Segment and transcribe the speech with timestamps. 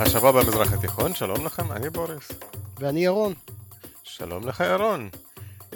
[0.00, 2.32] השבוע במזרח התיכון, שלום לכם, אני בוריס.
[2.78, 3.34] ואני ירון.
[4.02, 5.10] שלום לך ירון.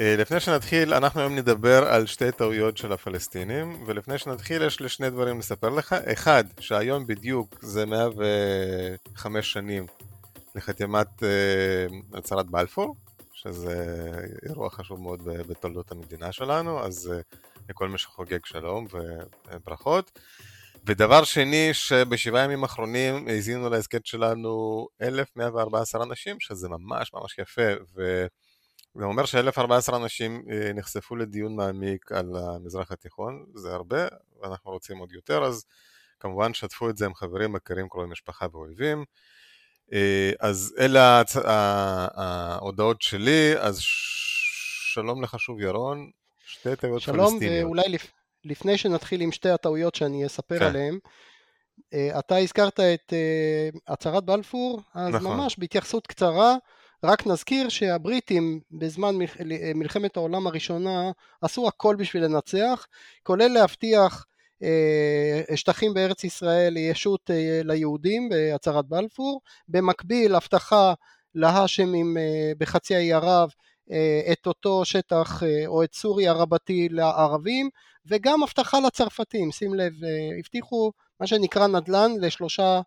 [0.00, 4.88] אה, לפני שנתחיל, אנחנו היום נדבר על שתי טעויות של הפלסטינים, ולפני שנתחיל יש לי
[4.88, 5.92] שני דברים לספר לך.
[5.92, 9.86] אחד, שהיום בדיוק זה 105 שנים
[10.54, 12.96] לחתימת אה, הצהרת בלפור,
[13.32, 14.12] שזה
[14.48, 17.20] אירוע חשוב מאוד בתולדות המדינה שלנו, אז אה,
[17.68, 18.86] לכל מי שחוגג שלום
[19.52, 20.10] וברכות.
[20.86, 27.62] ודבר שני, שבשבעה ימים האחרונים האזינו להסכת שלנו 1,114 אנשים, שזה ממש ממש יפה,
[27.94, 34.06] וזה אומר ש-1,014 אנשים אה, נחשפו לדיון מעמיק על המזרח התיכון, זה הרבה,
[34.42, 35.64] ואנחנו רוצים עוד יותר, אז
[36.20, 39.04] כמובן שתפו את זה עם חברים, מכרים, קרובי משפחה ואויבים.
[39.92, 41.22] אה, אז אלה.
[42.14, 43.78] ההודעות שלי, אז
[44.92, 46.10] שלום לך שוב ירון,
[46.46, 47.40] שתי טעויות פלסטיניות.
[47.40, 48.12] שלום, ואולי לפ...
[48.44, 50.64] לפני שנתחיל עם שתי הטעויות שאני אספר כן.
[50.64, 50.98] עליהן,
[51.94, 55.36] אה, אתה הזכרת את אה, הצהרת בלפור, אז נכון.
[55.36, 56.56] ממש בהתייחסות קצרה,
[57.04, 59.14] רק נזכיר שהבריטים בזמן
[59.74, 61.10] מלחמת העולם הראשונה
[61.42, 62.86] עשו הכל בשביל לנצח,
[63.22, 64.26] כולל להבטיח
[64.62, 67.30] אה, שטחים בארץ ישראל ישות
[67.64, 70.94] ליהודים בהצהרת בלפור, במקביל הבטחה
[71.34, 72.16] להאשמים
[72.58, 73.50] בחצי האי ערב
[74.32, 77.70] את אותו שטח או את סוריה רבתי לערבים
[78.06, 82.80] וגם הבטחה לצרפתים, שים לב, אה, הבטיחו מה שנקרא נדל"ן לשלושה,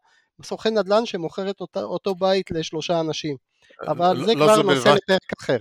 [0.44, 3.36] סוכן נדל"ן שמוכר את אותו, אותו בית לשלושה אנשים,
[3.84, 5.58] אה, אבל לא, זה לא כבר נושא בלבד, לפרק אחר.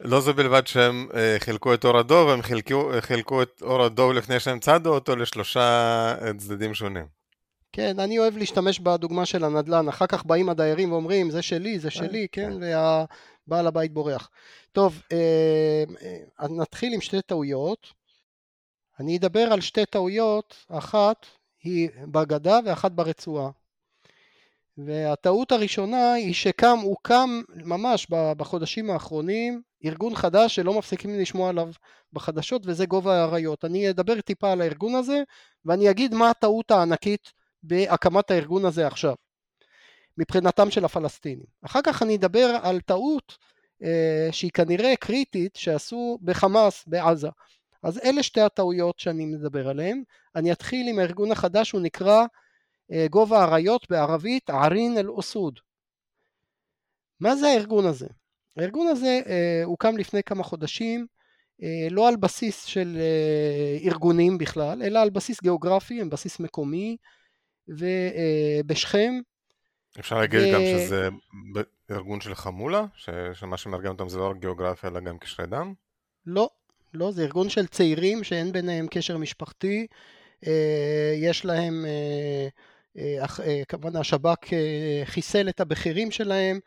[0.00, 4.12] לא זו בלבד שהם אה, חילקו את אור הדוב, הם חילקו, חילקו את אור הדוב
[4.12, 7.06] לפני שהם צדו אותו לשלושה צדדים שונים.
[7.72, 11.90] כן, אני אוהב להשתמש בדוגמה של הנדל"ן, אחר כך באים הדיירים ואומרים זה שלי, זה
[11.90, 12.52] שלי, כן,
[13.48, 14.30] והבעל הבית בורח.
[14.72, 15.02] טוב,
[16.50, 17.86] נתחיל עם שתי טעויות.
[19.00, 21.26] אני אדבר על שתי טעויות, אחת
[21.62, 23.50] היא בגדה ואחת ברצועה.
[24.78, 31.70] והטעות הראשונה היא שקם, הוקם ממש בחודשים האחרונים ארגון חדש שלא מפסיקים לשמוע עליו
[32.12, 33.64] בחדשות וזה גובה האריות.
[33.64, 35.22] אני אדבר טיפה על הארגון הזה
[35.64, 39.14] ואני אגיד מה הטעות הענקית בהקמת הארגון הזה עכשיו
[40.18, 41.46] מבחינתם של הפלסטינים.
[41.62, 43.38] אחר כך אני אדבר על טעות
[43.82, 47.28] אה, שהיא כנראה קריטית שעשו בחמאס בעזה.
[47.82, 50.02] אז אלה שתי הטעויות שאני מדבר עליהן.
[50.36, 52.24] אני אתחיל עם הארגון החדש, הוא נקרא
[52.92, 55.60] אה, גובה אריות בערבית ערין אל-אסוד.
[57.20, 58.06] מה זה הארגון הזה?
[58.56, 61.06] הארגון הזה אה, הוקם לפני כמה חודשים,
[61.62, 66.96] אה, לא על בסיס של אה, ארגונים בכלל, אלא על בסיס גיאוגרפי, על בסיס מקומי,
[67.68, 69.14] ובשכם.
[69.96, 70.52] אה, אפשר להגיד ו...
[70.54, 71.08] גם שזה
[71.90, 72.84] ארגון של חמולה?
[73.34, 75.74] שמה שמארגן אותם זה לא רק גיאוגרפיה אלא גם קשרי דם?
[76.26, 76.48] לא,
[76.94, 79.86] לא, זה ארגון של צעירים שאין ביניהם קשר משפחתי,
[80.46, 84.52] אה, יש להם, אה, אה, כמובן השב"כ
[85.04, 86.60] חיסל את הבכירים שלהם,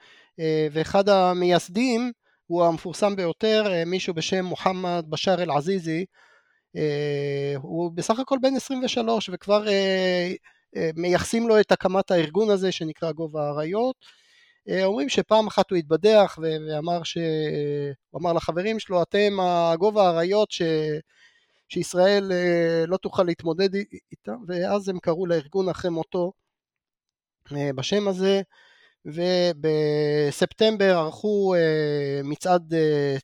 [0.71, 2.11] ואחד המייסדים
[2.47, 6.05] הוא המפורסם ביותר, מישהו בשם מוחמד בשאר אל-עזיזי,
[7.55, 9.65] הוא בסך הכל בן 23 וכבר
[10.95, 13.95] מייחסים לו את הקמת הארגון הזה שנקרא גובה האריות.
[14.69, 17.17] אה, אומרים שפעם אחת הוא התבדח ואמר ש...
[18.09, 20.61] הוא אמר לחברים שלו, אתם הגובה האריות ש...
[21.69, 23.75] שישראל אה, לא תוכל להתמודד
[24.11, 26.31] איתם, ואז הם קראו לארגון אחרי מותו
[27.55, 28.41] אה, בשם הזה,
[29.05, 31.53] ובספטמבר ערכו
[32.23, 32.73] מצעד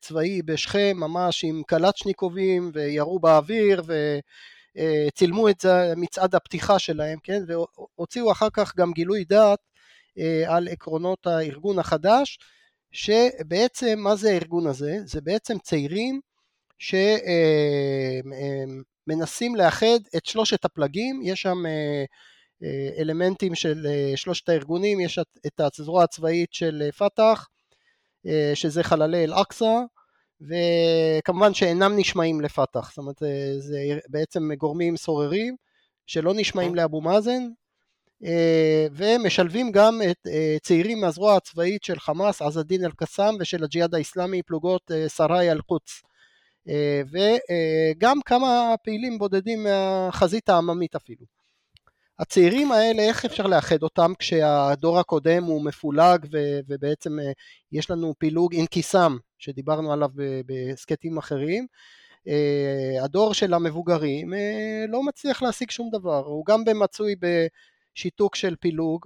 [0.01, 3.81] צבאי בשכם, ממש עם קלצ'ניקובים, וירו באוויר,
[4.77, 5.65] וצילמו את
[5.97, 9.59] מצעד הפתיחה שלהם, כן, והוציאו אחר כך גם גילוי דעת
[10.19, 12.39] אה, על עקרונות הארגון החדש,
[12.91, 14.97] שבעצם מה זה הארגון הזה?
[15.05, 16.21] זה בעצם צעירים
[19.07, 22.05] שמנסים לאחד את שלושת הפלגים, יש שם אה,
[22.63, 27.47] אה, אלמנטים של שלושת הארגונים, יש את הזרוע הצבאית של פת"ח,
[28.53, 29.81] שזה חללי אל-אקצא,
[30.41, 33.21] וכמובן שאינם נשמעים לפת"ח, זאת אומרת
[33.59, 35.55] זה בעצם גורמים סוררים
[36.07, 37.43] שלא נשמעים לאבו מאזן,
[38.23, 43.95] אה, ומשלבים גם את אה, צעירים מהזרוע הצבאית של חמאס, עז א-דין אל-קסאם ושל הג'יהאד
[43.95, 46.01] האיסלאמי, פלוגות אה, סראי אל-קודס.
[47.11, 51.25] וגם כמה פעילים בודדים מהחזית העממית אפילו.
[52.19, 57.17] הצעירים האלה, איך אפשר לאחד אותם כשהדור הקודם הוא מפולג ו- ובעצם
[57.71, 60.09] יש לנו פילוג אינקיסם שדיברנו עליו
[60.45, 61.67] בהסכתים אחרים.
[63.03, 64.33] הדור של המבוגרים
[64.89, 67.15] לא מצליח להשיג שום דבר, הוא גם מצוי
[67.95, 69.05] שיתוק של פילוג,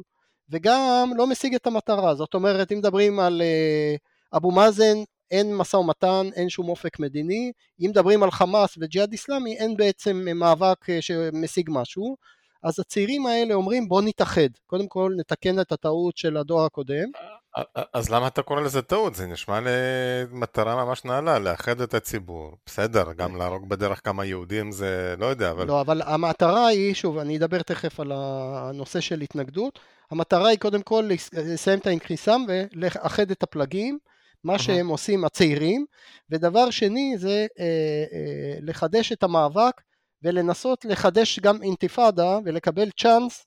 [0.49, 2.15] וגם לא משיג את המטרה.
[2.15, 3.95] זאת אומרת, אם מדברים על אה,
[4.37, 4.97] אבו מאזן,
[5.31, 7.51] אין משא ומתן, אין שום אופק מדיני.
[7.81, 12.15] אם מדברים על חמאס וג'יהאד איסלאמי, אין בעצם מאבק אה, שמשיג משהו.
[12.63, 17.09] אז הצעירים האלה אומרים בוא נתאחד, קודם כל נתקן את הטעות של הדור הקודם.
[17.93, 19.15] אז למה אתה קורא לזה טעות?
[19.15, 22.57] זה נשמע למטרה ממש נעלה, לאחד את הציבור.
[22.65, 25.67] בסדר, גם להרוג בדרך כמה יהודים זה לא יודע, אבל...
[25.67, 29.79] לא, אבל המטרה היא, שוב, אני אדבר תכף על הנושא של התנגדות,
[30.11, 33.97] המטרה היא קודם כל לסיים את האינקריסם ולאחד את הפלגים,
[34.43, 35.85] מה שהם עושים הצעירים,
[36.29, 37.65] ודבר שני זה אה,
[38.13, 39.81] אה, לחדש את המאבק
[40.23, 43.45] ולנסות לחדש גם אינתיפאדה ולקבל צ'אנס,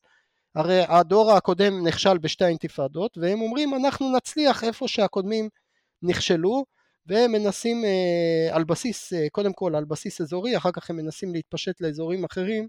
[0.54, 5.48] הרי הדור הקודם נכשל בשתי האינתיפאדות, והם אומרים אנחנו נצליח איפה שהקודמים
[6.02, 6.64] נכשלו,
[7.06, 11.32] והם מנסים אה, על בסיס, אה, קודם כל על בסיס אזורי, אחר כך הם מנסים
[11.32, 12.68] להתפשט לאזורים אחרים,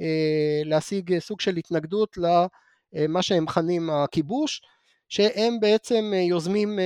[0.00, 4.60] אה, להשיג סוג של התנגדות למה שהם מכנים הכיבוש,
[5.08, 6.78] שהם בעצם יוזמים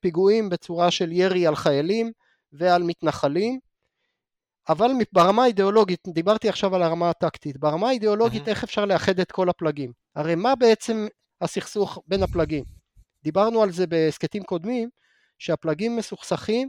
[0.00, 2.12] פיגועים בצורה של ירי על חיילים
[2.52, 3.58] ועל מתנחלים,
[4.68, 8.50] אבל ברמה האידיאולוגית, דיברתי עכשיו על הרמה הטקטית, ברמה האידיאולוגית mm-hmm.
[8.50, 9.92] איך אפשר לאחד את כל הפלגים?
[10.16, 11.06] הרי מה בעצם
[11.40, 12.64] הסכסוך בין הפלגים?
[13.22, 14.88] דיברנו על זה בהסכתים קודמים,
[15.38, 16.68] שהפלגים מסוכסכים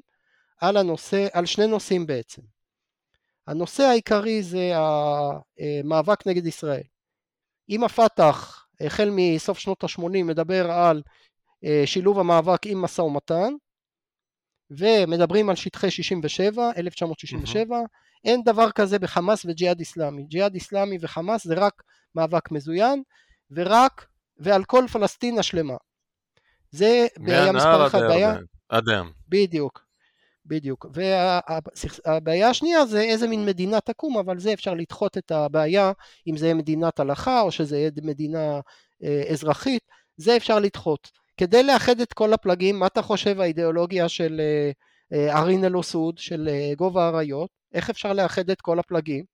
[0.62, 2.42] על, הנושא, על שני נושאים בעצם.
[3.48, 6.84] הנושא העיקרי זה המאבק נגד ישראל.
[7.69, 11.01] אם הפת"ח החל מסוף שנות ה-80 מדבר על
[11.63, 13.54] אה, שילוב המאבק עם משא ומתן,
[14.71, 17.83] ומדברים על שטחי 67, 1967, mm-hmm.
[18.25, 20.24] אין דבר כזה בחמאס וג'יהאד איסלאמי.
[20.24, 21.83] ג'יהאד איסלאמי וחמאס זה רק
[22.16, 23.04] מאבק מזוין,
[23.51, 24.06] ורק,
[24.38, 25.75] ועל כל פלסטין השלמה.
[26.71, 28.36] זה בעיה מספר אחת, בעיה...
[28.69, 29.12] עד היום.
[29.30, 29.86] בדיוק,
[30.45, 30.86] בדיוק.
[30.94, 35.92] והבעיה השנייה זה איזה מין מדינה תקום, אבל זה אפשר לדחות את הבעיה,
[36.27, 38.60] אם זה מדינת הלכה או שזה מדינה
[39.04, 39.83] אה, אזרחית,
[40.18, 41.10] זה אפשר לדחות.
[41.39, 44.71] כדי לאחד את כל הפלגים, מה אתה חושב האידיאולוגיה של אה,
[45.13, 47.50] אה, ארין אל-אוסוד, של אה, גובה האריות?
[47.74, 49.25] איך אפשר לאחד את כל הפלגים?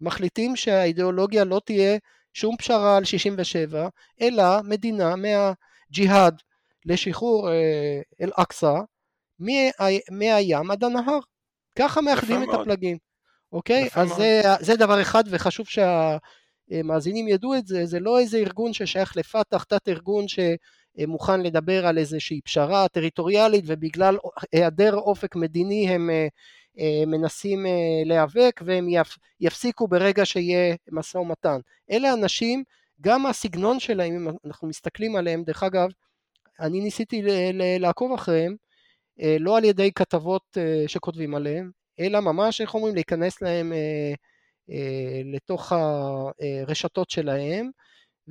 [0.00, 1.98] מחליטים שהאידיאולוגיה לא תהיה
[2.32, 3.88] שום פשרה על 67,
[4.20, 6.40] אלא מדינה מהג'יהאד
[6.86, 7.48] לשחרור
[8.20, 8.74] אל-אקצא
[10.10, 11.18] מהים עד הנהר.
[11.78, 12.98] ככה מאחדים את הפלגים,
[13.52, 13.88] אוקיי?
[13.94, 19.16] אז זה, זה דבר אחד וחשוב שהמאזינים ידעו את זה, זה לא איזה ארגון ששייך
[19.16, 20.38] לפתח, תת ארגון ש...
[20.98, 24.16] מוכן לדבר על איזושהי פשרה טריטוריאלית ובגלל
[24.52, 26.28] היעדר אופק מדיני הם אה,
[26.78, 27.66] אה, מנסים
[28.04, 28.88] להיאבק והם
[29.40, 31.60] יפסיקו ברגע שיהיה משא ומתן.
[31.90, 32.64] אלה אנשים,
[33.00, 35.88] גם הסגנון שלהם, אם אנחנו מסתכלים עליהם, דרך אגב,
[36.60, 37.22] אני ניסיתי
[37.78, 38.56] לעקוב אחריהם,
[39.40, 40.56] לא על ידי כתבות
[40.86, 41.70] שכותבים עליהם,
[42.00, 43.72] אלא ממש, איך אומרים, להיכנס להם
[45.24, 47.70] לתוך הרשתות שלהם,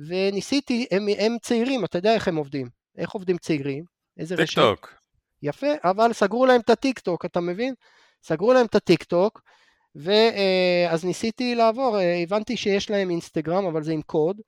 [0.06, 2.66] וניסיתי, הם, הם צעירים, אתה יודע איך הם עובדים.
[2.98, 3.84] איך עובדים צעירים?
[4.18, 4.54] איזה רשת?
[4.54, 4.94] טיק טוק.
[5.42, 7.74] יפה, אבל סגרו להם את הטיק טוק, אתה מבין?
[8.22, 9.42] סגרו להם את הטיק טוק,
[9.94, 14.40] ואז ניסיתי לעבור, אה, הבנתי שיש להם אינסטגרם, אבל זה עם קוד,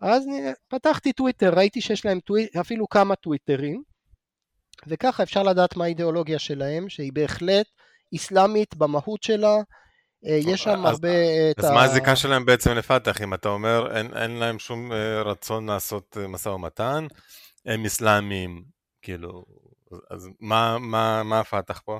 [0.00, 0.24] אז
[0.68, 3.82] פתחתי טוויטר, ראיתי שיש להם טוויטר, אפילו כמה טוויטרים,
[4.86, 7.66] וככה אפשר לדעת מה האידיאולוגיה שלהם, שהיא בהחלט
[8.14, 9.62] אסלאמית במהות שלה, אה,
[10.26, 11.08] יש שם אז, הרבה
[11.50, 11.68] את אז ה...
[11.68, 15.66] אז מה הזיקה שלהם בעצם לפתח, אם אתה אומר אין, אין להם שום אה, רצון
[15.70, 17.06] לעשות אה, משא ומתן,
[17.66, 18.64] הם אסלאמים,
[19.02, 19.44] כאילו,
[20.10, 21.98] אז מה, מה, מה הפתח פה?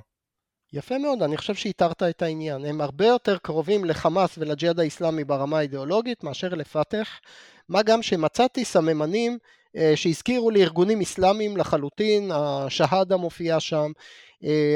[0.72, 2.64] יפה מאוד, אני חושב שאיתרת את העניין.
[2.64, 7.08] הם הרבה יותר קרובים לחמאס ולג'יהאד האיסלאמי ברמה האידיאולוגית מאשר לפתח,
[7.68, 9.38] מה גם שמצאתי סממנים
[9.94, 13.92] שהזכירו לי ארגונים אסלאמיים לחלוטין, השהאדה מופיע שם,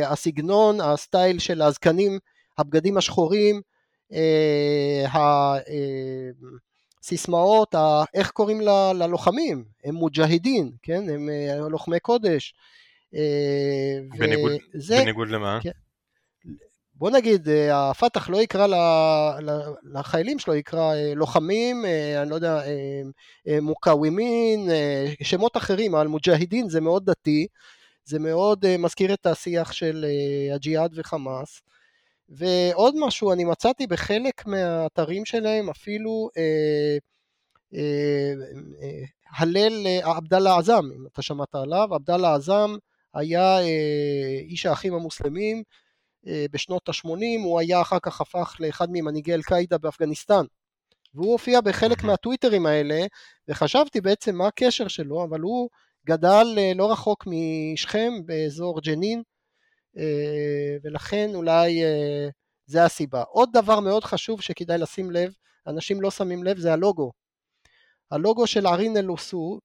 [0.05, 2.19] הסגנון, הסטייל של הזקנים
[2.61, 3.61] הבגדים השחורים,
[4.13, 5.05] אה,
[7.03, 7.75] הסיסמאות,
[8.15, 8.61] איך קוראים
[8.95, 12.55] ללוחמים, הם מוג'הידין, כן, הם אה, לוחמי קודש.
[13.15, 15.59] אה, בניגוד, וזה, בניגוד למה?
[15.63, 15.71] כן,
[16.95, 18.67] בוא נגיד, הפת"ח לא יקרא
[19.93, 21.85] לחיילים שלו, יקרא לוחמים,
[22.23, 22.63] אני לא יודע,
[23.63, 24.69] מוקאווימין,
[25.23, 27.47] שמות אחרים, אבל מוג'הידין זה מאוד דתי,
[28.05, 30.07] זה מאוד מזכיר את השיח של
[30.55, 31.63] הג'יהאד וחמאס.
[32.31, 36.99] ועוד משהו, אני מצאתי בחלק מהאתרים שלהם אפילו אה,
[37.75, 38.33] אה,
[38.83, 39.05] אה,
[39.39, 42.77] הלל אה, עבדאללה עזאם, אם אתה שמעת עליו, עבדאללה עזאם
[43.15, 45.63] היה אה, איש האחים המוסלמים
[46.27, 50.45] אה, בשנות ה-80, הוא היה אחר כך הפך לאחד ממנהיגי אל-קאעידה באפגניסטן.
[51.15, 53.07] והוא הופיע בחלק מהטוויטרים האלה,
[53.49, 55.69] וחשבתי בעצם מה הקשר שלו, אבל הוא
[56.07, 59.23] גדל אה, לא רחוק משכם, באזור ג'נין,
[60.83, 62.29] ולכן אולי אה,
[62.67, 63.23] זה הסיבה.
[63.23, 65.33] עוד דבר מאוד חשוב שכדאי לשים לב,
[65.67, 67.13] אנשים לא שמים לב, זה הלוגו.
[68.11, 69.59] הלוגו של ערין אל-אוסוד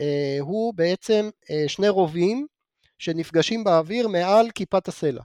[0.00, 1.30] אה, הוא בעצם
[1.66, 2.46] שני רובים
[2.98, 5.22] שנפגשים באוויר מעל כיפת הסלע.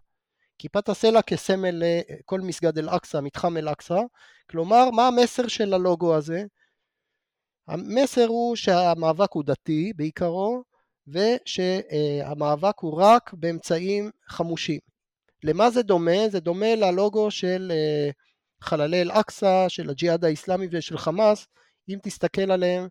[0.57, 3.99] כיפת הסלע כסמל לכל מסגד אל-אקצא, מתחם אל-אקצא,
[4.49, 6.43] כלומר מה המסר של הלוגו הזה?
[7.67, 10.63] המסר הוא שהמאבק הוא דתי בעיקרו
[11.07, 14.79] ושהמאבק הוא רק באמצעים חמושים.
[15.43, 16.29] למה זה דומה?
[16.29, 18.09] זה דומה ללוגו של אה,
[18.61, 21.47] חללי אל-אקצא, של הג'יהאד האיסלאמי ושל חמאס,
[21.89, 22.87] אם תסתכל עליהם,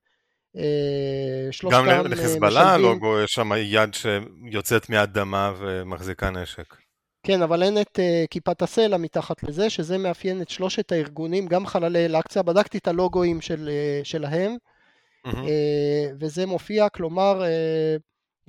[0.56, 6.74] אה, גם לחיזבאללה הלוגו יש שם יד שיוצאת מהאדמה ומחזיקה נשק.
[7.26, 11.66] כן, אבל אין את uh, כיפת הסלע מתחת לזה, שזה מאפיין את שלושת הארגונים, גם
[11.66, 14.56] חללי אל-אקצא, בדקתי את הלוגוים של, uh, שלהם,
[15.26, 15.30] mm-hmm.
[15.30, 18.00] uh, וזה מופיע, כלומר, uh,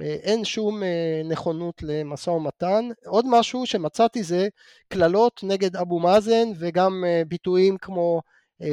[0.02, 0.82] uh, אין שום
[1.26, 2.90] נכונות למשא ומתן.
[3.06, 4.48] עוד משהו שמצאתי זה
[4.88, 8.22] קללות נגד אבו מאזן, וגם ביטויים כמו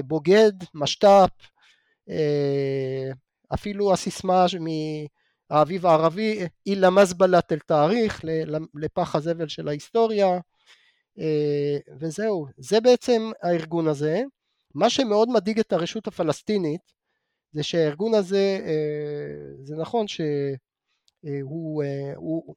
[0.04, 1.30] בוגד, משת"פ,
[3.54, 4.46] אפילו הסיסמה
[5.50, 8.20] האביב הערבי, אילה מזבלת אל תאריך,
[8.74, 10.38] לפח הזבל של ההיסטוריה,
[11.18, 12.46] אה, וזהו.
[12.56, 14.22] זה בעצם הארגון הזה.
[14.74, 16.99] מה שמאוד מדאיג את הרשות הפלסטינית,
[17.52, 22.54] זה שהארגון הזה, אה, זה נכון שהוא אה, הוא,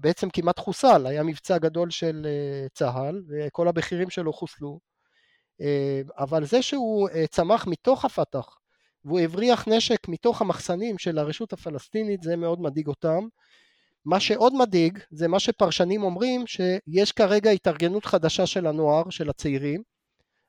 [0.00, 2.26] בעצם כמעט חוסל, היה מבצע גדול של
[2.74, 4.80] צה"ל וכל הבכירים שלו חוסלו,
[6.18, 8.58] אבל זה שהוא צמח מתוך הפת"ח
[9.04, 13.28] והוא הבריח נשק מתוך המחסנים של הרשות הפלסטינית, זה מאוד מדאיג אותם.
[14.04, 19.82] מה שעוד מדאיג זה מה שפרשנים אומרים שיש כרגע התארגנות חדשה של הנוער, של הצעירים,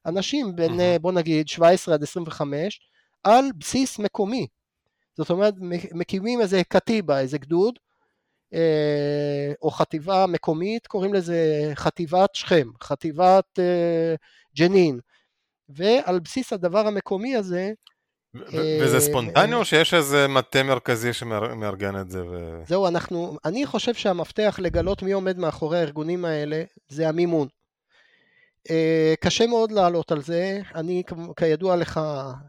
[0.07, 0.99] אנשים בין mm-hmm.
[1.01, 2.79] בוא נגיד 17 עד 25
[3.23, 4.47] על בסיס מקומי,
[5.17, 5.53] זאת אומרת
[5.93, 7.79] מקימים איזה קטיבה, איזה גדוד
[8.53, 14.15] אה, או חטיבה מקומית, קוראים לזה חטיבת שכם, חטיבת אה,
[14.57, 14.99] ג'נין,
[15.69, 17.71] ועל בסיס הדבר המקומי הזה
[18.53, 22.25] וזה ספונטני או שיש איזה מטה מרכזי שמארגן את זה?
[22.25, 22.61] ו...
[22.67, 27.47] זהו, אנחנו, אני חושב שהמפתח לגלות מי עומד מאחורי הארגונים האלה זה המימון.
[28.69, 31.03] אה, קשה מאוד לעלות על זה, אני
[31.37, 31.97] כידוע לך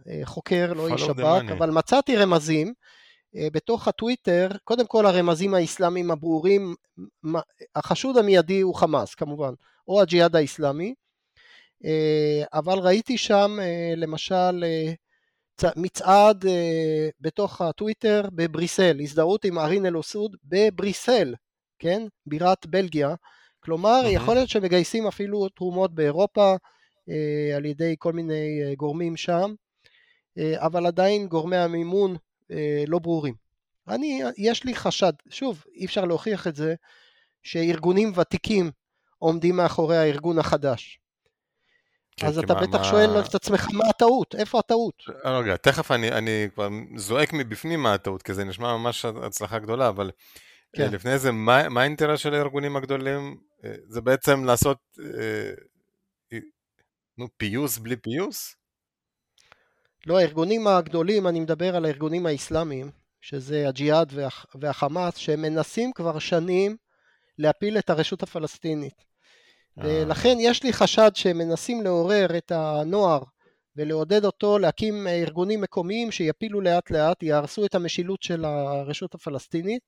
[0.09, 2.73] אה, חוקר, לא איש שב"כ, אבל מצאתי רמזים
[3.53, 6.75] בתוך הטוויטר, קודם כל הרמזים האסלאמיים הברורים,
[7.77, 9.53] החשוד המיידי הוא חמאס כמובן,
[9.89, 10.95] או הג'יהאד האסלאמי,
[12.53, 13.59] אבל ראיתי שם
[13.97, 14.65] למשל
[15.77, 16.45] מצעד
[17.21, 21.35] בתוך הטוויטר בבריסל, הזדהות עם ארין אל-אוסוד בבריסל,
[21.79, 22.03] כן?
[22.27, 23.15] בירת בלגיה.
[23.61, 24.09] כלומר, mm-hmm.
[24.09, 29.55] יכול להיות שמגייסים אפילו תרומות באירופה uh, על ידי כל מיני uh, גורמים שם,
[30.39, 32.55] uh, אבל עדיין גורמי המימון uh,
[32.87, 33.35] לא ברורים.
[33.89, 36.75] אני, יש לי חשד, שוב, אי אפשר להוכיח את זה,
[37.43, 38.71] שארגונים ותיקים
[39.19, 40.99] עומדים מאחורי הארגון החדש.
[42.17, 42.85] כן, אז אתה בטח מה...
[42.85, 44.95] שואל את עצמך מה הטעות, איפה הטעות?
[45.25, 49.59] אה, רגע, תכף אני, אני כבר זועק מבפנים מה הטעות, כי זה נשמע ממש הצלחה
[49.59, 50.13] גדולה, אבל אה,
[50.77, 50.95] כן.
[50.95, 53.37] לפני זה, מה, מה האינטרס של הארגונים הגדולים?
[53.65, 55.53] אה, זה בעצם לעשות אה,
[57.19, 58.55] נו, פיוס בלי פיוס?
[60.07, 66.19] לא, הארגונים הגדולים, אני מדבר על הארגונים האסלאמיים, שזה הג'יהאד והח, והחמאס, שהם מנסים כבר
[66.19, 66.77] שנים
[67.39, 69.05] להפיל את הרשות הפלסטינית.
[69.77, 73.23] ולכן יש לי חשד שהם מנסים לעורר את הנוער
[73.77, 79.83] ולעודד אותו להקים ארגונים מקומיים שיפילו לאט לאט, יהרסו את המשילות של הרשות הפלסטינית,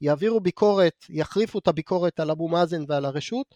[0.00, 3.54] יעבירו ביקורת, יחריפו את הביקורת על אבו מאזן ועל הרשות,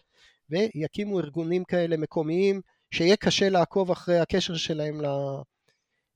[0.49, 5.01] ויקימו ארגונים כאלה מקומיים שיהיה קשה לעקוב אחרי הקשר שלהם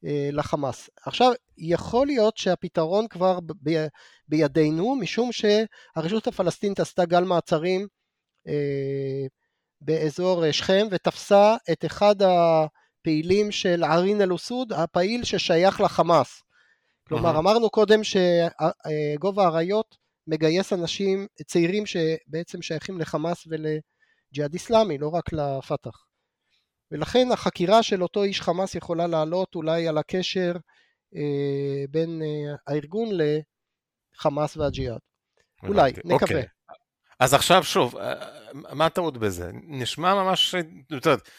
[0.06, 0.90] אה, לחמאס.
[1.06, 3.88] עכשיו, יכול להיות שהפתרון כבר ב-
[4.28, 7.88] בידינו, משום שהרשות הפלסטינית עשתה גל מעצרים
[8.48, 9.25] אה,
[9.82, 16.44] באזור אה, שכם ותפסה את אחד הפעילים של ערין אל-אסוד, הפעיל ששייך לחמאס.
[17.08, 25.34] כלומר, אמרנו קודם שגובה האריות מגייס אנשים צעירים שבעצם שייכים לחמאס ולג'יהאד איסלאמי, לא רק
[25.34, 26.06] לפת"ח.
[26.92, 30.54] ולכן החקירה של אותו איש חמאס יכולה לעלות אולי על הקשר
[31.16, 35.00] אה, בין אה, הארגון לחמאס והג'יהאד.
[35.63, 36.13] אולי, נקווה.
[36.13, 36.46] אוקיי.
[37.20, 38.13] אז עכשיו שוב, אה,
[38.54, 39.51] מה הטעות בזה?
[39.54, 41.30] נשמע ממש, את יודעת,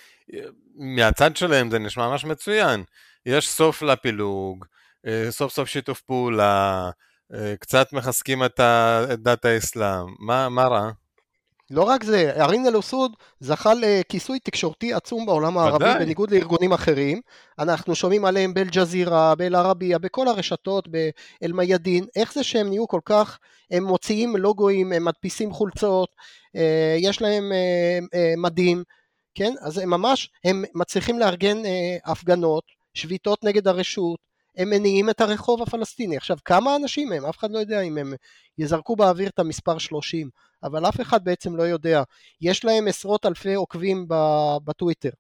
[0.75, 2.85] מהצד שלהם זה נשמע ממש מצוין.
[3.27, 4.65] יש סוף לפילוג,
[5.07, 6.91] אה, סוף סוף שיתוף פעולה,
[7.61, 8.61] קצת מחזקים את
[9.19, 10.91] דת האסלאם, מה, מה רע?
[11.73, 15.99] לא רק זה, ארין אל-אוסוד זכה לכיסוי תקשורתי עצום בעולם הערבי, ודאי.
[15.99, 17.21] בניגוד לארגונים אחרים.
[17.59, 22.05] אנחנו שומעים עליהם באל-ג'זירה, באל-ערבייה, בכל הרשתות, באל-מיאדין.
[22.17, 23.39] איך זה שהם נהיו כל כך,
[23.71, 26.09] הם מוציאים לוגוים, הם מדפיסים חולצות,
[26.57, 28.83] אה, יש להם אה, אה, מדים,
[29.35, 29.55] כן?
[29.61, 31.59] אז הם ממש, הם מצליחים לארגן
[32.05, 34.19] הפגנות, שביתות נגד הרשות,
[34.57, 36.17] הם מניעים את הרחוב הפלסטיני.
[36.17, 37.27] עכשיו, כמה אנשים הם?
[37.27, 38.13] אף אחד לא יודע אם הם
[38.59, 40.31] יזרקו באוויר את המספר 30.
[40.63, 42.03] אבל אף אחד בעצם לא יודע.
[42.41, 44.07] יש להם עשרות אלפי עוקבים
[44.65, 45.11] בטוויטר.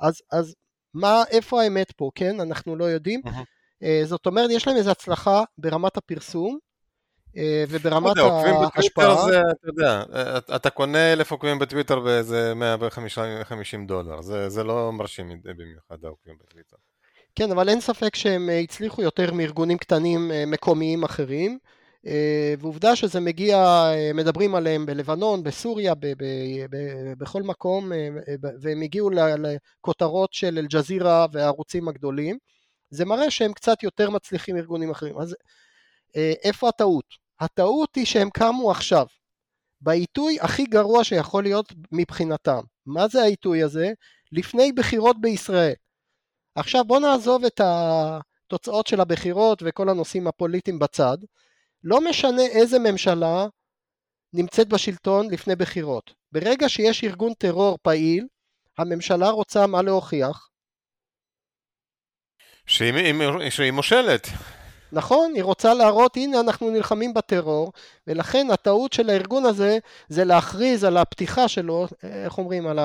[0.00, 0.54] אז, אז
[0.94, 2.40] מה, איפה האמת פה, כן?
[2.40, 3.20] אנחנו לא יודעים.
[3.26, 3.84] Uh-huh.
[4.04, 6.58] זאת אומרת, יש להם איזו הצלחה ברמת הפרסום,
[7.36, 8.16] אה, וברמת
[8.74, 9.26] ההשפעה...
[9.26, 10.02] זה, אתה יודע,
[10.56, 16.76] אתה קונה אלף עוקבים בטוויטר באיזה 150 דולר, זה, זה לא מרשים במיוחד העוקבים בטוויטר.
[17.34, 21.58] כן, אבל אין ספק שהם אה, הצליחו יותר מארגונים קטנים אה, מקומיים אחרים,
[22.58, 23.84] ועובדה שזה מגיע,
[24.14, 27.92] מדברים עליהם בלבנון, בסוריה, ב- ב- ב- בכל מקום,
[28.60, 32.38] והם הגיעו לכותרות של אל-ג'זירה והערוצים הגדולים.
[32.90, 35.18] זה מראה שהם קצת יותר מצליחים מארגונים אחרים.
[35.18, 35.36] אז
[36.44, 37.04] איפה הטעות?
[37.40, 39.06] הטעות היא שהם קמו עכשיו,
[39.80, 42.60] בעיתוי הכי גרוע שיכול להיות מבחינתם.
[42.86, 43.92] מה זה העיתוי הזה?
[44.32, 45.74] לפני בחירות בישראל.
[46.54, 51.18] עכשיו בוא נעזוב את התוצאות של הבחירות וכל הנושאים הפוליטיים בצד.
[51.84, 53.46] לא משנה איזה ממשלה
[54.32, 56.14] נמצאת בשלטון לפני בחירות.
[56.32, 58.26] ברגע שיש ארגון טרור פעיל,
[58.78, 60.48] הממשלה רוצה מה להוכיח?
[62.66, 63.14] שהיא,
[63.50, 64.28] שהיא מושלת.
[64.92, 67.72] נכון, היא רוצה להראות הנה אנחנו נלחמים בטרור
[68.06, 69.78] ולכן הטעות של הארגון הזה
[70.08, 72.78] זה להכריז על הפתיחה שלו, איך אומרים, על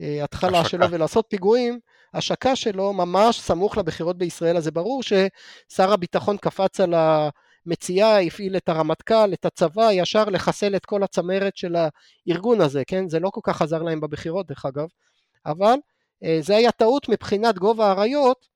[0.00, 0.68] ההתחלה השקה.
[0.68, 1.80] שלו ולעשות פיגועים,
[2.14, 8.56] השקה שלו ממש סמוך לבחירות בישראל, אז זה ברור ששר הביטחון קפץ על המציאה, הפעיל
[8.56, 13.08] את הרמטכ"ל, את הצבא, ישר לחסל את כל הצמרת של הארגון הזה, כן?
[13.08, 14.86] זה לא כל כך עזר להם בבחירות דרך אגב,
[15.46, 15.74] אבל
[16.24, 18.46] אה, זה היה טעות מבחינת גובה האריות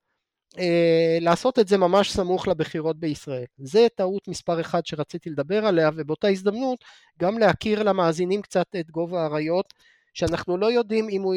[0.58, 3.44] אה, לעשות את זה ממש סמוך לבחירות בישראל.
[3.58, 6.84] זה טעות מספר אחד שרציתי לדבר עליה, ובאותה הזדמנות
[7.20, 9.74] גם להכיר למאזינים קצת את גובה האריות,
[10.14, 11.34] שאנחנו לא יודעים אם הוא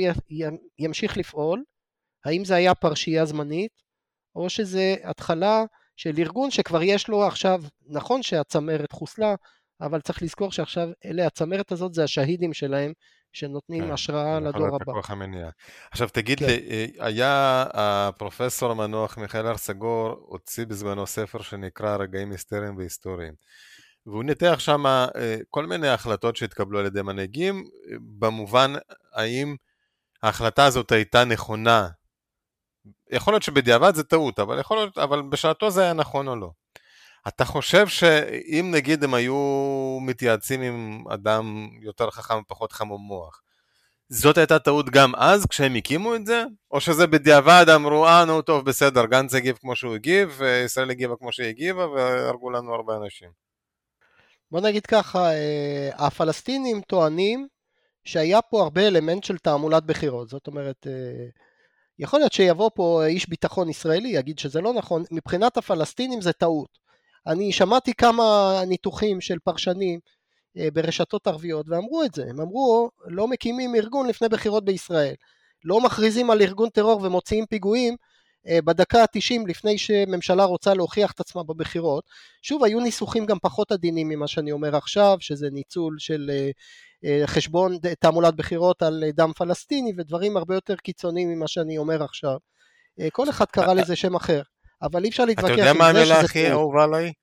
[0.80, 1.64] ימשיך לפעול,
[2.26, 3.72] האם זה היה פרשייה זמנית,
[4.36, 5.64] או שזה התחלה
[5.96, 9.36] של ארגון שכבר יש לו עכשיו, נכון שהצמרת חוסלה,
[9.82, 12.94] אבל צריך לזכור שעכשיו אלה הצמרת הזאת זה השהידים שלהם,
[13.34, 14.92] שנותנים כן, השראה לדור הבא.
[14.92, 15.50] הכוח המניע.
[15.92, 16.46] עכשיו תגיד כן.
[16.46, 23.34] לי, אה, היה הפרופסור המנוח מיכאל הר סגור, הוציא בזמנו ספר שנקרא רגעים היסטריים והיסטוריים.
[24.06, 27.64] והוא ניתח שם אה, כל מיני החלטות שהתקבלו על ידי מנהיגים,
[28.20, 28.74] במובן
[29.14, 29.56] האם
[30.24, 31.88] ההחלטה הזאת הייתה נכונה.
[33.12, 36.50] יכול להיות שבדיעבד זה טעות, אבל, יכול להיות, אבל בשעתו זה היה נכון או לא.
[37.28, 39.36] אתה חושב שאם נגיד הם היו
[40.02, 43.42] מתייעצים עם אדם יותר חכם ופחות חמום מוח,
[44.10, 46.44] זאת הייתה טעות גם אז כשהם הקימו את זה?
[46.72, 51.16] או שזה בדיעבד אמרו, אה נו טוב בסדר, גנץ הגיב כמו שהוא הגיב, וישראל הגיבה
[51.20, 53.30] כמו שהיא הגיבה, והרגו לנו הרבה אנשים.
[54.52, 57.48] בוא נגיד ככה, אה, הפלסטינים טוענים
[58.06, 61.28] שהיה פה הרבה אלמנט של תעמולת בחירות, זאת אומרת, אה,
[62.00, 66.70] יכול להיות שיבוא פה איש ביטחון ישראלי, יגיד שזה לא נכון, מבחינת הפלסטינים זה טעות.
[67.28, 70.00] אני שמעתי כמה ניתוחים של פרשנים
[70.58, 75.14] אה, ברשתות ערביות ואמרו את זה, הם אמרו לא מקימים ארגון לפני בחירות בישראל,
[75.66, 77.96] לא מכריזים על ארגון טרור ומוציאים פיגועים
[78.48, 82.04] אה, בדקה ה-90 לפני שממשלה רוצה להוכיח את עצמה בבחירות.
[82.42, 86.50] שוב, היו ניסוחים גם פחות עדינים ממה שאני אומר עכשיו, שזה ניצול של אה,
[87.26, 92.38] חשבון תעמולת בחירות על דם פלסטיני ודברים הרבה יותר קיצוניים ממה שאני אומר עכשיו.
[93.12, 94.42] כל אחד קרא לזה שם אחר.
[94.82, 95.72] אבל אי אפשר להתווכח עם זה שזה...
[95.72, 97.14] אתה יודע מה המילה הכי אהובה עליי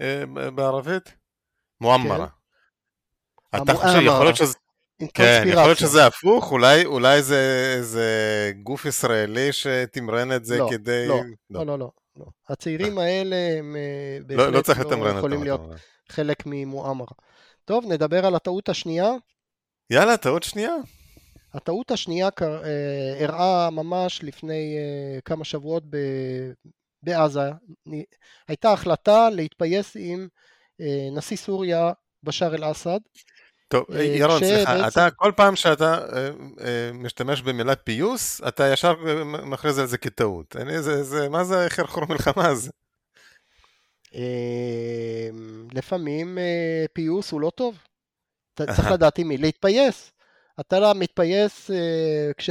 [0.00, 1.14] אה, בערבית?
[1.80, 2.26] מועמרה.
[3.56, 4.54] אתה חושב, יכול להיות שזה...
[5.14, 10.68] כן, יכול להיות שזה הפוך, אולי, אולי זה, זה גוף ישראלי שתמרן את זה לא,
[10.70, 11.08] כדי...
[11.08, 11.20] לא,
[11.50, 12.26] לא, לא, לא, לא.
[12.48, 15.60] הצעירים האלה הם אה, לא, לא בהחלט לא, לא יכולים להיות
[16.08, 17.14] חלק ממועמרה.
[17.64, 19.10] טוב, נדבר על הטעות השנייה.
[19.90, 20.74] יאללה, טעות שנייה.
[21.54, 22.28] הטעות השנייה
[23.18, 24.76] אירעה ממש לפני
[25.24, 25.82] כמה שבועות
[27.02, 27.50] בעזה
[28.48, 30.28] הייתה החלטה להתפייס עם
[30.80, 32.98] אה, נשיא סוריה בשאר אל-אסד.
[33.68, 34.88] טוב, אה, ירון, סליחה, בעצם...
[34.88, 38.94] אתה כל פעם שאתה אה, משתמש במילת פיוס, אתה ישר
[39.46, 40.56] מכריז על זה כטעות.
[40.56, 42.70] אני, זה, זה, מה זה חרחור מלחמה הזה?
[45.72, 46.38] לפעמים
[46.92, 47.78] פיוס הוא לא טוב.
[48.54, 50.12] אתה צריך לדעת עם מי להתפייס.
[50.60, 51.70] אתה לא מתפייס
[52.36, 52.50] כש...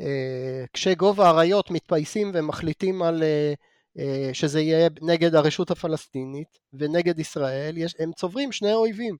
[0.00, 3.54] אה, כשגובה האריות מתפייסים ומחליטים על אה,
[3.98, 9.16] אה, שזה יהיה נגד הרשות הפלסטינית ונגד ישראל, יש, הם צוברים שני אויבים.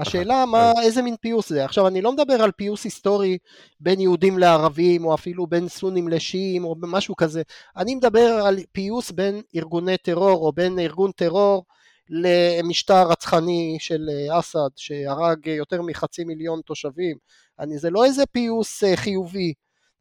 [0.00, 1.64] השאלה מה, איזה מין פיוס זה.
[1.64, 3.38] עכשיו אני לא מדבר על פיוס היסטורי
[3.80, 7.42] בין יהודים לערבים או אפילו בין סונים לשיעים או משהו כזה,
[7.76, 11.64] אני מדבר על פיוס בין ארגוני טרור או בין ארגון טרור
[12.08, 14.08] למשטר רצחני של
[14.38, 17.16] אסד שהרג יותר מחצי מיליון תושבים.
[17.58, 19.52] אני, זה לא איזה פיוס חיובי,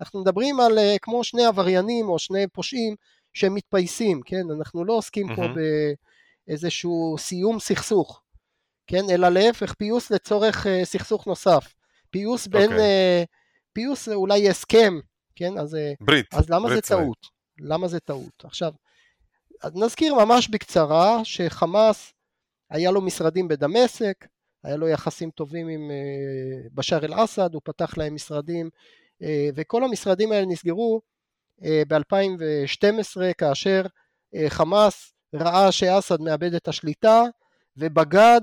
[0.02, 2.96] אנחנו מדברים על אה, כמו שני עבריינים או שני פושעים
[3.34, 4.44] שמתפייסים, כן?
[4.58, 5.36] אנחנו לא עוסקים mm-hmm.
[5.36, 5.42] פה
[6.48, 8.22] באיזשהו סיום סכסוך,
[8.90, 11.74] כן, אלא להפך, פיוס לצורך uh, סכסוך נוסף.
[12.10, 12.74] פיוס בין, okay.
[12.74, 13.26] uh,
[13.74, 15.00] פיוס אולי הסכם,
[15.36, 17.28] כן, אז, ברית, אז למה ברית זה טעות?
[17.60, 18.46] למה זה טעות?
[18.46, 18.72] עכשיו,
[19.76, 22.14] נזכיר ממש בקצרה שחמאס
[22.70, 24.28] היה לו משרדים בדמשק,
[24.64, 28.70] היה לו יחסים טובים עם uh, בשאר אל-אסד, הוא פתח להם משרדים,
[29.22, 29.26] uh,
[29.56, 31.02] וכל המשרדים האלה נסגרו
[31.62, 37.24] uh, ב-2012 כאשר uh, חמאס ראה שאסד מאבד את השליטה
[37.78, 38.42] ובגד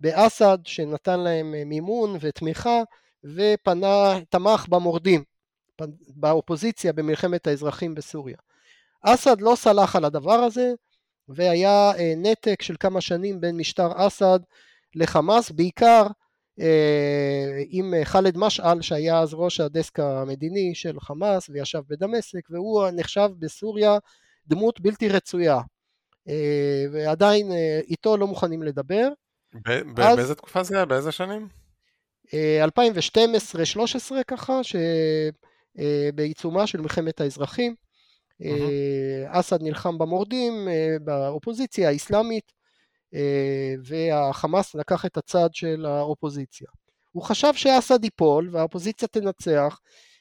[0.00, 2.82] באסד שנתן להם מימון ותמיכה
[3.24, 5.24] ופנה, תמך במורדים,
[6.08, 8.36] באופוזיציה במלחמת האזרחים בסוריה.
[9.02, 10.72] אסד לא סלח על הדבר הזה
[11.28, 14.38] והיה נתק של כמה שנים בין משטר אסד
[14.94, 16.06] לחמאס, בעיקר
[16.60, 23.28] אה, עם ח'אלד משעל שהיה אז ראש הדסק המדיני של חמאס וישב בדמשק והוא נחשב
[23.38, 23.98] בסוריה
[24.46, 25.60] דמות בלתי רצויה
[26.28, 29.08] אה, ועדיין אה, איתו לא מוכנים לדבר.
[29.66, 30.84] אז, באיזה תקופה זה היה?
[30.84, 31.48] באיזה שנים?
[32.28, 32.30] 2012-2013
[34.26, 34.60] ככה,
[35.74, 37.74] שבעיצומה של מלחמת האזרחים.
[39.26, 40.68] אסד נלחם במורדים,
[41.00, 42.52] באופוזיציה האסלאמית,
[43.84, 46.66] והחמאס לקח את הצד של האופוזיציה.
[47.12, 49.80] הוא חשב שאסד ייפול והאופוזיציה תנצח.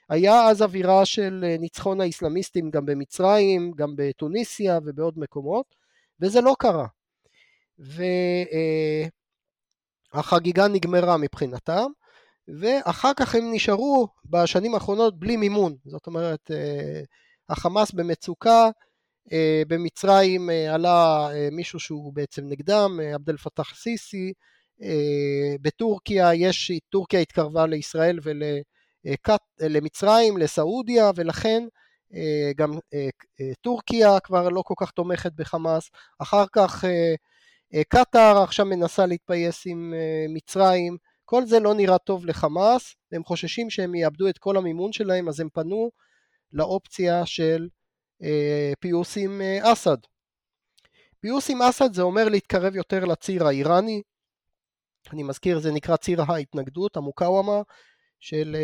[0.10, 5.76] היה אז אווירה של ניצחון האסלאמיסטים גם במצרים, גם בתוניסיה ובעוד מקומות,
[6.22, 6.86] וזה לא קרה.
[10.18, 11.86] והחגיגה נגמרה מבחינתם,
[12.60, 15.76] ואחר כך הם נשארו בשנים האחרונות בלי מימון.
[15.86, 16.52] זאת אומרת,
[17.50, 18.70] החמאס במצוקה,
[19.68, 24.34] במצרים עלה מישהו שהוא בעצם נגדם, עבד אל פתח סיסי,
[25.62, 28.20] בטורקיה יש, טורקיה התקרבה לישראל
[29.62, 31.64] ולמצרים, לסעודיה, ולכן
[32.14, 33.10] אה, גם אה,
[33.42, 36.84] אה, טורקיה כבר לא כל כך תומכת בחמאס, אחר כך
[37.88, 39.94] קטאר עכשיו מנסה להתפייס עם
[40.30, 45.30] מצרים, כל זה לא נראה טוב לחמאס, הם חוששים שהם יאבדו את כל המימון שלהם,
[45.30, 45.92] אז הם פנו
[46.54, 47.68] לאופציה של
[48.80, 49.98] פיוס עם אסד.
[51.20, 54.02] פיוס עם אסד זה אומר להתקרב יותר לציר האיראני,
[55.14, 57.62] אני מזכיר זה נקרא ציר ההתנגדות, המוקאוומה,
[58.20, 58.56] של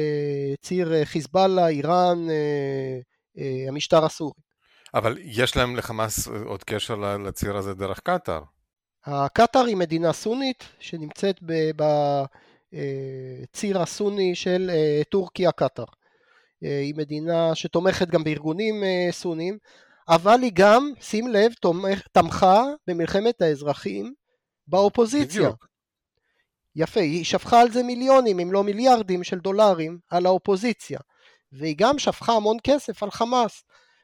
[0.61, 4.41] ציר חיזבאללה, איראן, אה, המשטר הסורי.
[4.93, 8.41] אבל יש להם לחמאס עוד קשר לציר הזה דרך קטאר.
[9.05, 11.39] הקטאר היא מדינה סונית שנמצאת
[12.71, 15.85] בציר אה, הסוני של אה, טורקיה-קטאר.
[16.61, 19.57] היא מדינה שתומכת גם בארגונים סוניים,
[20.09, 21.51] אבל היא גם, שים לב,
[22.11, 24.13] תמכה במלחמת האזרחים
[24.67, 25.41] באופוזיציה.
[25.41, 25.67] בדיוק.
[26.75, 30.99] יפה, היא שפכה על זה מיליונים אם לא מיליארדים של דולרים על האופוזיציה.
[31.51, 33.63] והיא גם שפכה המון כסף על חמאס.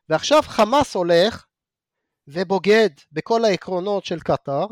[0.10, 1.46] ועכשיו חמאס הולך
[2.28, 4.66] ובוגד בכל העקרונות של קטאר,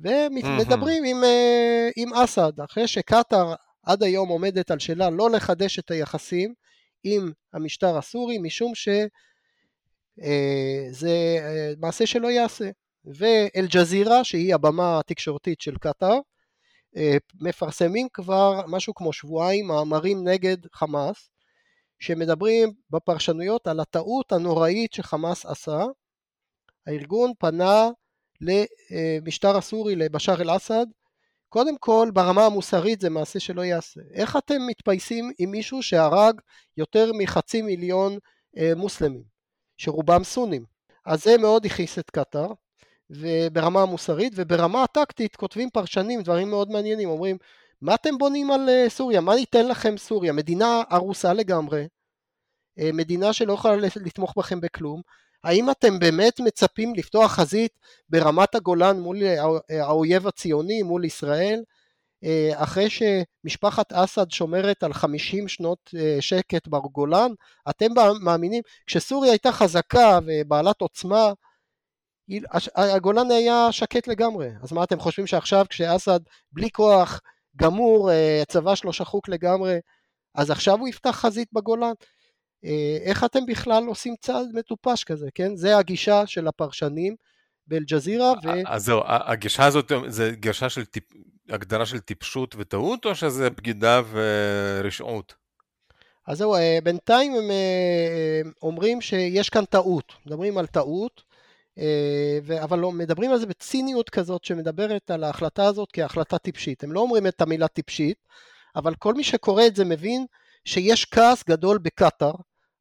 [0.00, 5.90] ומדברים עם, אה, עם אסד, אחרי שקטאר עד היום עומדת על שלה לא לחדש את
[5.90, 6.54] היחסים
[7.04, 9.08] עם המשטר הסורי, משום שזה
[11.40, 12.70] אה, מעשה שלא ייעשה.
[13.04, 16.18] ואל-ג'זירה, שהיא הבמה התקשורתית של קטאר,
[16.96, 21.30] אה, מפרסמים כבר משהו כמו שבועיים מאמרים נגד חמאס,
[21.98, 25.84] שמדברים בפרשנויות על הטעות הנוראית שחמאס עשה.
[26.86, 27.88] הארגון פנה
[28.40, 30.86] למשטר הסורי, לבשאר אל-אסד,
[31.48, 34.00] קודם כל ברמה המוסרית זה מעשה שלא ייעשה.
[34.14, 36.40] איך אתם מתפייסים עם מישהו שהרג
[36.76, 38.18] יותר מחצי מיליון
[38.58, 39.22] אה, מוסלמים,
[39.76, 40.64] שרובם סונים?
[41.06, 42.52] אז זה מאוד הכעיס את קטאר,
[43.10, 47.36] וברמה המוסרית, וברמה הטקטית כותבים פרשנים דברים מאוד מעניינים, אומרים
[47.80, 49.20] מה אתם בונים על אה, סוריה?
[49.20, 50.32] מה ניתן לכם סוריה?
[50.32, 51.86] מדינה הרוסה לגמרי,
[52.78, 55.02] אה, מדינה שלא יכולה לתמוך בכם בכלום.
[55.44, 57.72] האם אתם באמת מצפים לפתוח חזית
[58.08, 61.62] ברמת הגולן מול אה, האויב הציוני, מול ישראל?
[62.54, 67.30] אחרי שמשפחת אסד שומרת על 50 שנות שקט בגולן,
[67.70, 67.86] אתם
[68.20, 71.32] מאמינים, כשסוריה הייתה חזקה ובעלת עוצמה,
[72.74, 74.48] הגולן היה שקט לגמרי.
[74.62, 76.20] אז מה אתם חושבים שעכשיו כשאסד
[76.52, 77.20] בלי כוח
[77.56, 79.78] גמור, אה, הצבא שלו שחוק לגמרי,
[80.34, 81.92] אז עכשיו הוא יפתח חזית בגולן?
[82.64, 85.56] אה, איך אתם בכלל עושים צעד מטופש כזה, כן?
[85.56, 87.16] זה הגישה של הפרשנים
[87.66, 88.32] באל-ג'זירה.
[88.32, 88.48] ו...
[88.66, 91.04] אז זהו, הגישה הזאת זה גישה של טיפ...
[91.48, 95.34] הגדרה של טיפשות וטעות, או שזה בגידה ורשעות?
[96.26, 101.22] אז זהו, אה, בינתיים הם אומרים שיש כאן טעות, מדברים על טעות,
[101.78, 106.84] אה, אבל לא, מדברים על זה בציניות כזאת שמדברת על ההחלטה הזאת כהחלטה טיפשית.
[106.84, 108.16] הם לא אומרים את המילה טיפשית,
[108.76, 110.26] אבל כל מי שקורא את זה מבין
[110.64, 112.32] שיש כעס גדול בקטאר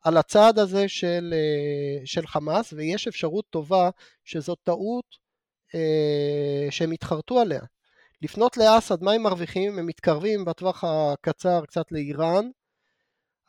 [0.04, 3.90] על הצעד הזה של, אה, של חמאס, ויש אפשרות טובה
[4.24, 5.06] שזאת טעות
[5.76, 7.62] אה, שהם התחרטו עליה.
[8.22, 9.80] לפנות לאסד, מה הם מרוויחים?
[9.80, 12.46] הם מתקרבים בטווח הקצר קצת לאיראן,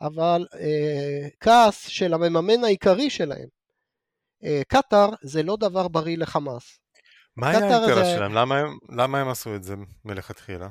[0.01, 3.47] אבל אה, כעס של המממן העיקרי שלהם,
[4.43, 6.79] אה, קטאר, זה לא דבר בריא לחמאס.
[7.37, 8.15] מה היה האינטרס זה...
[8.15, 8.33] שלהם?
[8.33, 10.67] למה הם, למה הם עשו את זה מלכתחילה?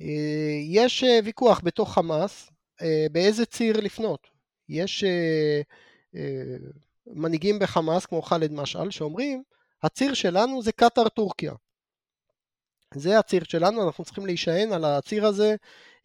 [0.00, 2.50] אה, יש אה, ויכוח בתוך חמאס
[2.82, 4.39] אה, באיזה ציר לפנות.
[4.70, 5.60] יש אה,
[6.14, 6.56] אה,
[7.06, 9.42] מנהיגים בחמאס כמו ח'אלד משעל שאומרים
[9.82, 11.52] הציר שלנו זה קטאר טורקיה.
[12.94, 15.54] זה הציר שלנו, אנחנו צריכים להישען על הציר הזה,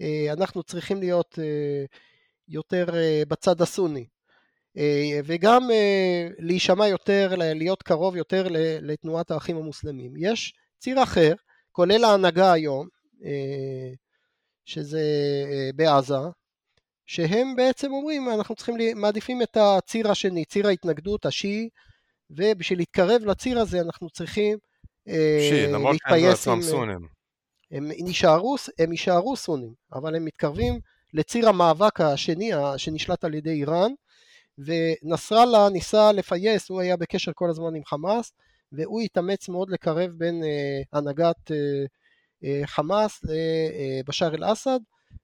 [0.01, 1.85] אה, אנחנו צריכים להיות אה,
[2.47, 4.05] יותר אה, בצד הסוני.
[5.25, 5.69] וגם
[6.39, 8.47] להישמע יותר, להיות קרוב יותר
[8.81, 10.13] לתנועת האחים המוסלמים.
[10.17, 11.33] יש ציר אחר,
[11.71, 12.87] כולל ההנהגה היום,
[14.65, 15.01] שזה
[15.75, 16.15] בעזה,
[17.05, 21.69] שהם בעצם אומרים אנחנו צריכים, מעדיפים את הציר השני, ציר ההתנגדות השיעי,
[22.29, 24.57] ובשביל להתקרב לציר הזה אנחנו צריכים
[25.07, 26.61] אה, להתפייס עם...
[26.61, 27.07] סונים.
[27.71, 30.79] הם יישארו, הם יישארו סונים, אבל הם מתקרבים
[31.13, 33.91] לציר המאבק השני שנשלט על ידי איראן,
[34.57, 38.31] ונסראללה ניסה לפייס, הוא היה בקשר כל הזמן עם חמאס,
[38.71, 41.57] והוא התאמץ מאוד לקרב בין אה, הנהגת אה,
[42.43, 44.79] אה, חמאס לבשאר אל-אסד,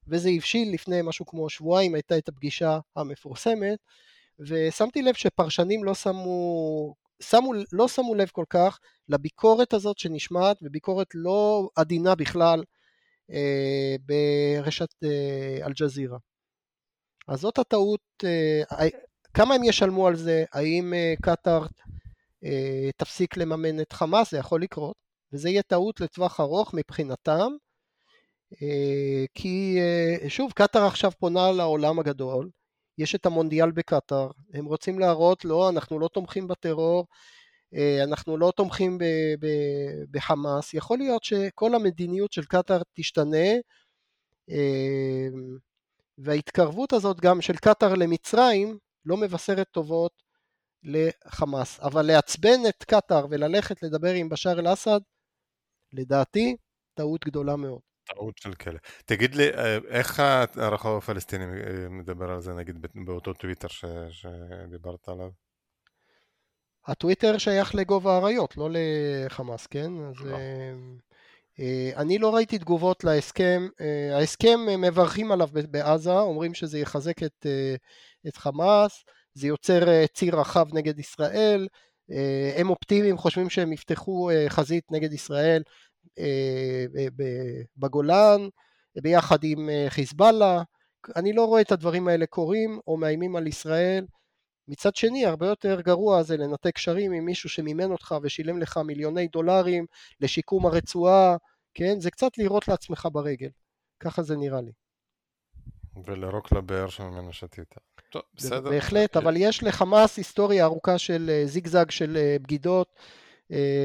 [0.08, 3.80] וזה הבשיל לפני משהו כמו שבועיים, הייתה את הפגישה המפורסמת,
[4.39, 11.08] ושמתי לב שפרשנים לא שמו שמו, לא שמו לב כל כך לביקורת הזאת שנשמעת, וביקורת
[11.13, 12.63] לא עדינה בכלל
[13.32, 16.17] אה, ברשת אה, אל-ג'זירה.
[17.27, 18.88] אז זאת הטעות, אה,
[19.34, 21.65] כמה הם ישלמו על זה, האם אה, קטאר
[22.43, 24.95] אה, תפסיק לממן את חמאס, זה יכול לקרות,
[25.34, 27.51] וזה יהיה טעות לטווח ארוך מבחינתם,
[29.36, 32.50] כי אה, שוב, קטאר עכשיו פונה לעולם הגדול,
[32.98, 37.08] יש את המונדיאל בקטאר, הם רוצים להראות, לא, אנחנו לא תומכים בטרור,
[37.76, 38.98] אה, אנחנו לא תומכים
[40.12, 43.48] בחמאס, יכול להיות שכל המדיניות של קטאר תשתנה,
[44.50, 45.28] אה,
[46.18, 50.24] וההתקרבות הזאת גם של קטאר למצרים לא מבשרת טובות
[50.84, 55.00] לחמאס, אבל לעצבן את קטאר וללכת לדבר עם בשאר אל-אסד,
[55.94, 56.56] לדעתי,
[56.94, 57.90] טעות גדולה מאוד.
[58.15, 58.80] טעות של כלא.
[59.06, 60.19] תגיד לי, אה, איך
[60.56, 63.86] הרחוב הפלסטיני אה, מדבר על זה, נגיד, באותו טוויטר ש...
[64.10, 65.30] שדיברת עליו?
[66.88, 69.91] הטוויטר שייך לגובה האריות, לא לחמאס, כן?
[70.10, 70.38] אז לא.
[71.60, 73.67] אה, אני לא ראיתי תגובות להסכם,
[74.13, 77.45] ההסכם מברכים עליו בעזה, אומרים שזה יחזק את,
[78.28, 81.67] את חמאס, זה יוצר ציר רחב נגד ישראל,
[82.58, 85.63] הם אופטימיים, חושבים שהם יפתחו חזית נגד ישראל
[87.78, 88.47] בגולן,
[88.95, 90.63] ביחד עם אה, חיזבאללה.
[91.15, 94.06] אני לא רואה את הדברים האלה קורים או מאיימים על ישראל.
[94.67, 99.28] מצד שני, הרבה יותר גרוע זה לנתק קשרים עם מישהו שמימן אותך ושילם לך מיליוני
[99.28, 99.86] דולרים
[100.19, 101.38] לשיקום הרצועה,
[101.74, 102.00] כן?
[102.00, 103.50] זה קצת לירות לעצמך ברגל.
[104.00, 104.71] ככה זה נראה לי.
[106.06, 107.76] ולרוק לבאר שממנו שתית.
[108.12, 108.69] טוב, בסדר.
[108.69, 112.88] בהחלט, אבל יש לחמאס היסטוריה ארוכה של אה, זיגזג של בגידות,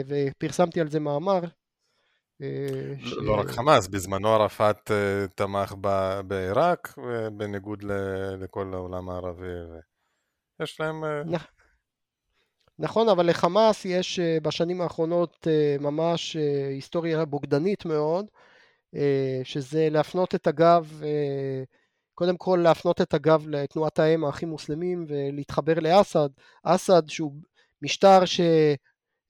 [0.09, 1.49] ופרסמתי על זה מאמר, אה,
[2.41, 3.13] ש...
[3.13, 5.75] לא רק חמאס, בזמנו ערפאת אה, תמך
[6.27, 6.99] בעיראק,
[7.33, 7.83] בניגוד
[8.41, 9.47] לכל העולם הערבי.
[10.63, 11.05] יש להם...
[11.05, 11.23] אה,
[12.79, 15.47] נכון, אבל לחמאס יש בשנים האחרונות
[15.81, 16.37] ממש
[16.71, 18.27] היסטוריה בוגדנית מאוד,
[19.45, 21.03] שזה להפנות את הגב,
[22.15, 26.29] קודם כל להפנות את הגב לתנועת האם האחים מוסלמים ולהתחבר לאסד.
[26.63, 27.33] אסד שהוא
[27.83, 28.41] משטר ש...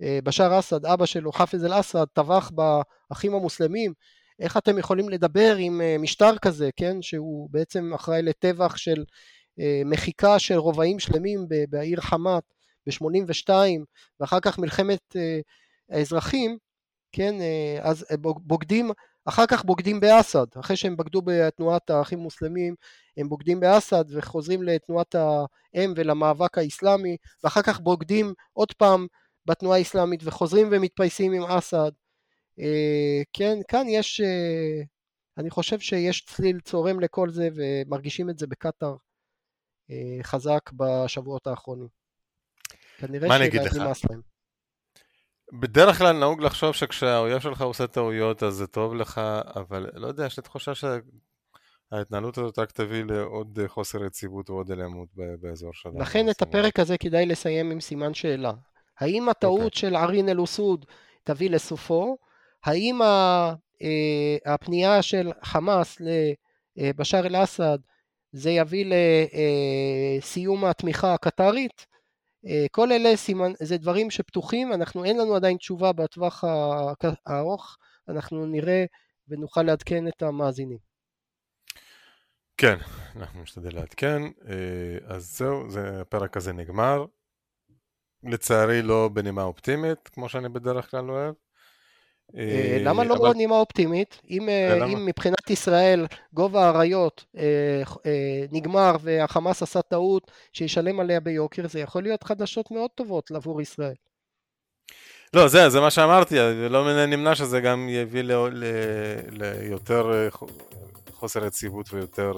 [0.03, 3.93] אה, בשאר אסד, אבא שלו, חאפז אל-אסד, טבח באחים המוסלמים,
[4.41, 9.05] איך אתם יכולים לדבר עם אה, משטר כזה, כן, שהוא בעצם אחראי לטבח של
[9.61, 12.43] אה, מחיקה של רובעים שלמים בעיר חמת
[12.87, 13.51] ב-82,
[14.21, 15.17] ואחר כך מלחמת
[15.91, 16.59] האזרחים,
[17.13, 17.35] כן,
[17.81, 18.07] אז
[18.41, 18.91] בוגדים,
[19.25, 22.75] אחר כך בוגדים באסד, אחרי שהם בגדו בתנועת האחים המוסלמים,
[23.17, 29.07] הם בוגדים באסד וחוזרים לתנועת האם ולמאבק האסלאמי, ואחר כך בוגדים עוד פעם
[29.47, 31.91] בתנועה האסלאמית וחוזרים ומתפייסים עם אסד.
[32.61, 34.83] אה, כן, כאן יש, אה,
[35.39, 38.97] אני חושב שיש צליל צורם לכל זה ומרגישים את זה בקטאר
[39.91, 41.89] אה, חזק בשבועות האחרונים.
[42.99, 43.29] כנראה
[43.71, 44.21] שנמאס להם.
[45.61, 49.21] בדרך כלל נהוג לחשוב שכשהאויב שלך עושה טעויות אז זה טוב לך,
[49.57, 55.09] אבל לא יודע, יש לי תחושה שההתנהלות הזאת רק תביא לעוד חוסר יציבות ועוד אלימות
[55.41, 56.01] באזור שלנו.
[56.01, 58.53] לכן את הפרק הזה כדאי לסיים עם סימן שאלה.
[59.01, 59.65] האם הטעות okay.
[59.65, 59.81] אוקיי.
[59.81, 60.85] של ערין אל-אוסוד
[61.25, 62.17] תביא לסופו?
[62.65, 63.55] האם אה,
[64.47, 65.97] הפנייה של חמאס
[66.77, 67.79] לבשאר אל-אסד
[68.33, 68.87] זה יביא
[70.21, 71.87] לסיום אה, התמיכה הקטרית?
[72.47, 76.45] אה, כל אלה סימן, זה דברים שפתוחים, אנחנו אין לנו עדיין תשובה בטווח
[77.27, 77.77] הארוך,
[78.09, 78.85] אנחנו נראה
[79.29, 80.79] ונוכל לעדכן את המאזינים.
[82.57, 82.77] כן,
[83.17, 84.23] אנחנו נשתדל לעדכן.
[84.49, 87.05] אה, אז זהו, זה, הפרק הזה נגמר.
[88.29, 91.35] לצערי לא בנימה אופטימית, כמו שאני בדרך כלל אוהב.
[92.37, 93.33] אה, למה לא אבל...
[93.33, 94.21] נימה אופטימית?
[94.31, 97.25] אם, אה, אם מבחינת ישראל גובה האריות
[98.53, 103.95] נגמר והחמאס עשה טעות שישלם עליה ביוקר, זה יכול להיות חדשות מאוד טובות עבור ישראל.
[105.35, 106.35] לא, זה, זה מה שאמרתי,
[106.71, 108.23] לא נמנע שזה גם יביא
[109.31, 110.29] ליותר
[111.13, 112.33] חוסר יציבות ויותר...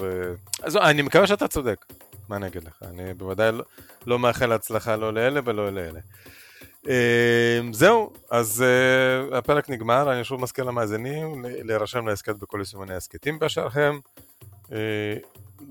[0.63, 1.85] אז אני מקווה שאתה צודק,
[2.29, 2.83] מה אני אגיד לך?
[2.83, 3.63] אני בוודאי לא,
[4.07, 5.99] לא מאחל הצלחה לא לאלה ולא לאלה.
[6.87, 8.63] אמ, זהו, אז
[9.31, 13.99] uh, הפרק נגמר, אני שוב מזכיר למאזינים להירשם להסכת בכל יישומני הסכתים באשרכם,
[14.65, 14.69] uh,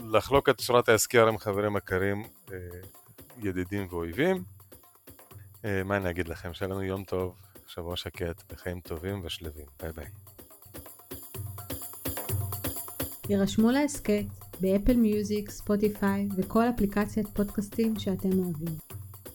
[0.05, 2.53] לחלוק את שורת ההסכר עם חברים uh,
[3.43, 4.43] ידידים ואויבים.
[5.85, 6.55] מה אני אגיד לכם?
[6.55, 7.35] שיהיה לנו יום טוב,
[7.67, 9.67] שבוע שקט, וחיים טובים ושלווים.
[9.83, 10.07] ביי ביי.
[13.29, 18.75] יירשמו להסכת ב Apple Music, Spotify וכל אפליקציית פודקאסטים שאתם אוהבים.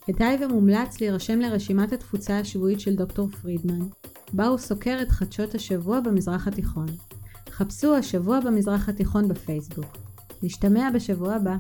[0.06, 3.88] כדאי ומומלץ להירשם לרשימת התפוצה השבועית של דוקטור פרידמן,
[4.34, 6.88] בה הוא סוקר את חדשות השבוע במזרח התיכון.
[7.50, 9.98] חפשו השבוע במזרח התיכון בפייסבוק.
[10.44, 11.56] נשתמע בשבוע הבא.